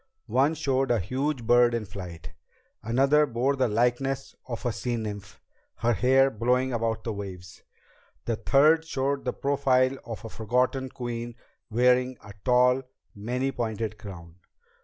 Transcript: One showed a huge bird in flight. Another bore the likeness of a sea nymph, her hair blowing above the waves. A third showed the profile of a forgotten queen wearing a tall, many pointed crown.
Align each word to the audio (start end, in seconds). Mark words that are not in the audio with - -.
One 0.25 0.55
showed 0.55 0.89
a 0.89 0.97
huge 0.99 1.43
bird 1.43 1.75
in 1.75 1.85
flight. 1.85 2.31
Another 2.81 3.27
bore 3.27 3.55
the 3.55 3.67
likeness 3.67 4.33
of 4.47 4.65
a 4.65 4.71
sea 4.71 4.95
nymph, 4.95 5.39
her 5.75 5.93
hair 5.93 6.31
blowing 6.31 6.73
above 6.73 7.03
the 7.03 7.13
waves. 7.13 7.61
A 8.25 8.35
third 8.35 8.83
showed 8.83 9.25
the 9.25 9.33
profile 9.33 9.99
of 10.03 10.25
a 10.25 10.29
forgotten 10.29 10.89
queen 10.89 11.35
wearing 11.69 12.17
a 12.23 12.33
tall, 12.43 12.81
many 13.13 13.51
pointed 13.51 13.99
crown. 13.99 14.37